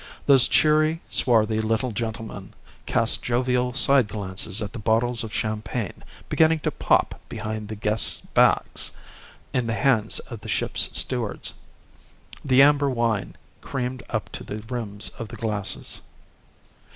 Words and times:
Those 0.25 0.47
cheery, 0.47 0.99
swarthy 1.11 1.59
little 1.59 1.91
gentlemen 1.91 2.53
cast 2.87 3.21
jovial 3.21 3.73
side 3.75 4.07
glances 4.07 4.59
at 4.59 4.73
the 4.73 4.79
bottles 4.79 5.23
of 5.23 5.31
champagne 5.31 6.03
beginning 6.27 6.57
to 6.61 6.71
pop 6.71 7.21
behind 7.29 7.67
the 7.67 7.75
guests' 7.75 8.21
backs 8.21 8.93
in 9.53 9.67
the 9.67 9.75
hands 9.75 10.17
of 10.17 10.41
the 10.41 10.49
ship's 10.49 10.89
stewards. 10.99 11.53
The 12.43 12.63
amber 12.63 12.89
wine 12.89 13.35
creamed 13.61 14.01
up 14.09 14.31
to 14.31 14.43
the 14.43 14.57
rims 14.69 15.09
of 15.19 15.27
the 15.27 15.35
glasses. 15.35 16.01